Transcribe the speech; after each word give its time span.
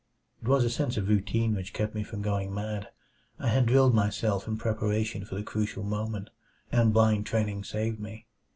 It 0.41 0.47
was 0.47 0.63
a 0.63 0.69
sense 0.71 0.97
of 0.97 1.09
routine 1.09 1.53
which 1.53 1.73
kept 1.73 1.93
me 1.93 2.01
from 2.01 2.23
going 2.23 2.51
mad. 2.51 2.87
I 3.37 3.49
had 3.49 3.67
drilled 3.67 3.93
myself 3.93 4.47
in 4.47 4.57
preparation 4.57 5.25
for 5.25 5.35
the 5.35 5.43
crucial 5.43 5.83
moment, 5.83 6.31
and 6.71 6.91
blind 6.91 7.27
training 7.27 7.65
saved 7.65 7.99
me. 7.99 8.25